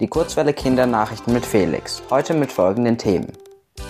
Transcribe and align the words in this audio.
Die 0.00 0.08
Kurzwelle 0.08 0.52
Kindernachrichten 0.52 1.32
mit 1.32 1.46
Felix. 1.46 2.02
Heute 2.10 2.34
mit 2.34 2.50
folgenden 2.50 2.98
Themen. 2.98 3.32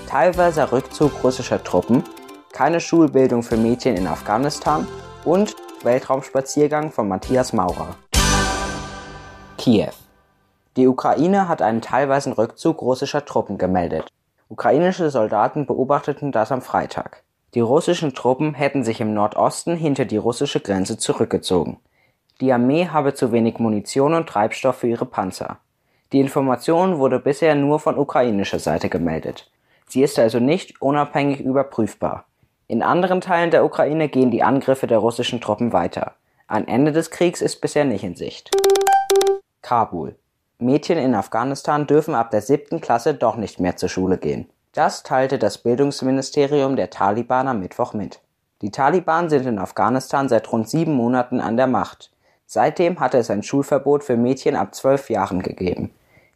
Teilweiser 0.07 0.71
Rückzug 0.71 1.25
russischer 1.25 1.65
Truppen, 1.65 2.05
keine 2.53 2.81
Schulbildung 2.81 3.43
für 3.43 3.57
Mädchen 3.57 3.97
in 3.97 4.07
Afghanistan 4.07 4.87
und 5.25 5.57
Weltraumspaziergang 5.83 6.93
von 6.93 7.09
Matthias 7.09 7.55
Maurer. 7.55 7.97
Kiew. 9.57 9.93
Die 10.77 10.87
Ukraine 10.87 11.49
hat 11.49 11.63
einen 11.63 11.81
teilweisen 11.81 12.35
Rückzug 12.35 12.83
russischer 12.83 13.25
Truppen 13.25 13.57
gemeldet. 13.57 14.13
Ukrainische 14.51 15.09
Soldaten 15.09 15.65
beobachteten 15.65 16.33
das 16.33 16.53
am 16.53 16.61
Freitag. 16.61 17.23
Die 17.55 17.61
russischen 17.61 18.15
Truppen 18.15 18.53
hätten 18.53 18.85
sich 18.85 19.01
im 19.01 19.15
Nordosten 19.15 19.75
hinter 19.75 20.05
die 20.05 20.19
russische 20.19 20.61
Grenze 20.61 20.99
zurückgezogen. 20.99 21.79
Die 22.43 22.53
Armee 22.53 22.89
habe 22.89 23.15
zu 23.15 23.33
wenig 23.33 23.59
Munition 23.59 24.13
und 24.13 24.29
Treibstoff 24.29 24.77
für 24.77 24.89
ihre 24.89 25.07
Panzer. 25.07 25.61
Die 26.15 26.21
Information 26.21 27.01
wurde 27.01 27.19
bisher 27.19 27.57
nur 27.57 27.81
von 27.81 27.99
ukrainischer 27.99 28.61
Seite 28.61 28.89
gemeldet. 28.89 29.51
Sie 29.89 30.01
ist 30.01 30.17
also 30.17 30.39
nicht 30.39 30.81
unabhängig 30.81 31.41
überprüfbar. 31.41 32.27
In 32.69 32.85
anderen 32.85 33.21
Teilen 33.21 33.51
der 33.51 33.65
Ukraine 33.65 34.09
gehen 34.09 34.31
die 34.31 34.45
Angriffe 34.45 34.87
der 34.87 34.99
russischen 34.99 35.41
Truppen 35.41 35.73
weiter. 35.73 36.13
Ein 36.47 36.69
Ende 36.69 36.93
des 36.93 37.11
Kriegs 37.11 37.43
ist 37.43 37.61
bisher 37.61 37.85
nicht 37.85 38.05
in 38.05 38.15
Sicht. 38.15 38.53
Kabul. 39.61 40.15
Mädchen 40.61 40.99
in 40.99 41.17
Afghanistan 41.17 41.89
dürfen 41.89 42.15
ab 42.15 42.31
der 42.31 42.43
siebten 42.43 42.81
Klasse 42.81 43.15
doch 43.15 43.35
nicht 43.35 43.59
mehr 43.59 43.77
zur 43.77 43.89
Schule 43.89 44.17
gehen. 44.17 44.49
Das 44.71 45.03
teilte 45.03 45.41
das 45.41 45.59
Bildungsministerium 45.59 46.77
der 46.77 46.91
Taliban 46.91 47.49
am 47.49 47.59
Mittwoch 47.59 47.93
mit. 47.93 48.21
Die 48.63 48.71
Taliban 48.71 49.31
sind 49.31 49.47
in 49.47 49.59
Afghanistan 49.59 50.29
seit 50.29 50.53
rund 50.53 50.69
sieben 50.69 50.95
Monaten 50.95 51.41
an 51.41 51.57
der 51.57 51.67
Macht. 51.67 52.13
Seitdem 52.47 53.01
hatte 53.01 53.19
es 53.19 53.31
ein 53.31 53.43
Schulverbot 53.43 54.05
für 54.05 54.17
Mädchen 54.17 54.55
ab 54.55 54.77
zwölf 54.77 55.11
Jahren 55.11 55.43
gegeben. 55.43 55.91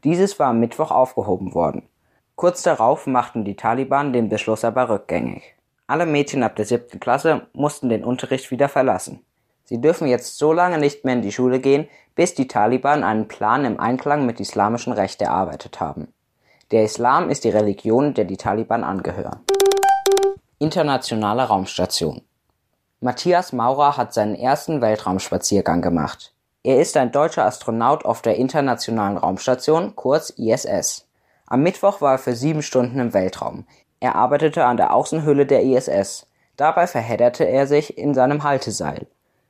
Dieses 0.04 0.38
war 0.38 0.48
am 0.48 0.60
Mittwoch 0.60 0.90
aufgehoben 0.90 1.54
worden. 1.54 1.88
Kurz 2.36 2.62
darauf 2.62 3.06
machten 3.06 3.44
die 3.44 3.56
Taliban 3.56 4.12
den 4.12 4.28
Beschluss 4.28 4.64
aber 4.64 4.88
rückgängig. 4.88 5.56
Alle 5.88 6.06
Mädchen 6.06 6.42
ab 6.42 6.54
der 6.54 6.66
siebten 6.66 7.00
Klasse 7.00 7.48
mussten 7.52 7.88
den 7.88 8.04
Unterricht 8.04 8.50
wieder 8.50 8.68
verlassen. 8.68 9.24
Sie 9.64 9.80
dürfen 9.80 10.06
jetzt 10.06 10.38
so 10.38 10.52
lange 10.52 10.78
nicht 10.78 11.04
mehr 11.04 11.14
in 11.14 11.22
die 11.22 11.32
Schule 11.32 11.60
gehen, 11.60 11.88
bis 12.14 12.34
die 12.34 12.46
Taliban 12.46 13.02
einen 13.04 13.28
Plan 13.28 13.64
im 13.64 13.80
Einklang 13.80 14.24
mit 14.24 14.38
islamischen 14.38 14.92
Recht 14.92 15.20
erarbeitet 15.20 15.80
haben. 15.80 16.12
Der 16.70 16.84
Islam 16.84 17.30
ist 17.30 17.44
die 17.44 17.50
Religion, 17.50 18.14
der 18.14 18.24
die 18.24 18.36
Taliban 18.36 18.84
angehören. 18.84 19.40
Internationale 20.58 21.44
Raumstation 21.44 22.22
Matthias 23.00 23.52
Maurer 23.52 23.96
hat 23.96 24.12
seinen 24.12 24.34
ersten 24.34 24.80
Weltraumspaziergang 24.80 25.82
gemacht. 25.82 26.34
Er 26.68 26.82
ist 26.82 26.98
ein 26.98 27.12
deutscher 27.12 27.46
Astronaut 27.46 28.04
auf 28.04 28.20
der 28.20 28.36
Internationalen 28.36 29.16
Raumstation, 29.16 29.96
kurz 29.96 30.28
ISS. 30.28 31.08
Am 31.46 31.62
Mittwoch 31.62 32.02
war 32.02 32.12
er 32.12 32.18
für 32.18 32.34
sieben 32.34 32.60
Stunden 32.60 33.00
im 33.00 33.14
Weltraum. 33.14 33.64
Er 34.00 34.16
arbeitete 34.16 34.66
an 34.66 34.76
der 34.76 34.92
Außenhülle 34.92 35.46
der 35.46 35.62
ISS. 35.62 36.26
Dabei 36.58 36.86
verhedderte 36.86 37.44
er 37.44 37.66
sich 37.66 37.96
in 37.96 38.12
seinem 38.12 38.42
Halteseil. 38.42 39.06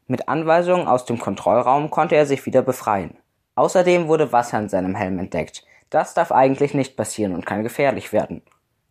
Mit 0.06 0.28
Anweisungen 0.28 0.86
aus 0.86 1.06
dem 1.06 1.18
Kontrollraum 1.18 1.90
konnte 1.90 2.14
er 2.14 2.24
sich 2.24 2.46
wieder 2.46 2.62
befreien. 2.62 3.16
Außerdem 3.56 4.06
wurde 4.06 4.30
Wasser 4.30 4.60
in 4.60 4.68
seinem 4.68 4.94
Helm 4.94 5.18
entdeckt. 5.18 5.64
Das 5.90 6.14
darf 6.14 6.30
eigentlich 6.30 6.72
nicht 6.72 6.96
passieren 6.96 7.34
und 7.34 7.44
kann 7.44 7.64
gefährlich 7.64 8.12
werden. 8.12 8.42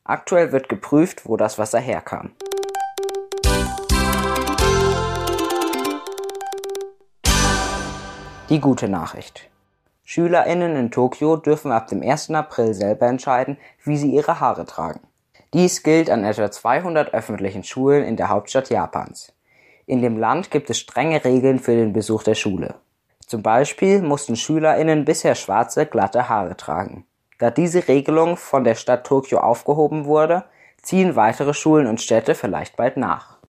Aktuell 0.04 0.52
wird 0.52 0.68
geprüft, 0.68 1.30
wo 1.30 1.38
das 1.38 1.58
Wasser 1.60 1.80
herkam. 1.80 2.32
Die 8.50 8.62
gute 8.62 8.88
Nachricht. 8.88 9.50
SchülerInnen 10.06 10.78
in 10.78 10.90
Tokio 10.90 11.36
dürfen 11.36 11.74
ab 11.74 11.88
dem 11.88 12.02
1. 12.02 12.32
April 12.32 12.74
selber 12.74 13.08
entscheiden, 13.08 13.58
wie 13.84 13.98
sie 13.98 14.10
ihre 14.10 14.40
Haare 14.40 14.66
tragen. 14.66 15.02
Dies 15.54 15.84
gilt 15.84 16.10
an 16.10 16.24
etwa 16.24 16.50
200 16.50 17.14
öffentlichen 17.14 17.66
Schulen 17.66 18.06
in 18.06 18.16
der 18.16 18.30
Hauptstadt 18.30 18.70
Japans. 18.70 19.34
In 19.86 20.02
dem 20.02 20.18
Land 20.18 20.50
gibt 20.50 20.70
es 20.70 20.80
strenge 20.80 21.26
Regeln 21.26 21.60
für 21.60 21.76
den 21.76 21.92
Besuch 21.92 22.24
der 22.24 22.36
Schule. 22.36 22.76
Zum 23.26 23.44
Beispiel 23.44 24.02
mussten 24.02 24.38
SchülerInnen 24.38 25.04
bisher 25.04 25.36
schwarze, 25.36 25.86
glatte 25.86 26.30
Haare 26.30 26.56
tragen. 26.56 27.06
Da 27.40 27.52
diese 27.52 27.90
Regelung 27.90 28.38
von 28.38 28.64
der 28.64 28.76
Stadt 28.76 29.06
Tokio 29.06 29.40
aufgehoben 29.40 30.06
wurde, 30.06 30.46
ziehen 30.82 31.18
weitere 31.18 31.54
Schulen 31.54 31.86
und 31.86 32.00
Städte 32.00 32.34
vielleicht 32.34 32.78
bald 32.78 32.96
nach. 32.96 33.40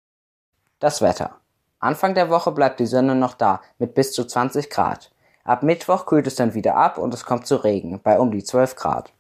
Das 0.81 1.03
Wetter. 1.03 1.37
Anfang 1.81 2.15
der 2.15 2.29
Woche 2.29 2.51
bleibt 2.51 2.81
die 2.81 2.87
Sonne 2.87 3.15
noch 3.15 3.35
da, 3.35 3.61
mit 3.79 3.95
bis 3.95 4.13
zu 4.13 4.25
20 4.25 4.69
Grad. 4.69 5.13
Ab 5.45 5.63
Mittwoch 5.63 6.07
kühlt 6.07 6.27
es 6.27 6.35
dann 6.35 6.55
wieder 6.55 6.75
ab 6.75 6.99
und 6.99 7.15
es 7.15 7.25
kommt 7.25 7.47
zu 7.47 7.57
Regen, 7.57 8.01
bei 8.03 8.19
um 8.19 8.33
die 8.33 8.43
12 8.43 8.75
Grad. 8.75 9.13